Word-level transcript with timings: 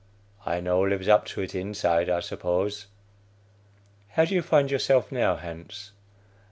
I 0.47 0.61
no 0.61 0.79
lives 0.81 1.07
up 1.07 1.25
to 1.27 1.41
it 1.41 1.53
inside, 1.53 2.09
I 2.09 2.21
suppose. 2.21 2.87
(How 4.13 4.25
do 4.25 4.33
you 4.33 4.41
find 4.41 4.71
yourself 4.71 5.11
now, 5.11 5.35
Hans?) 5.35 5.91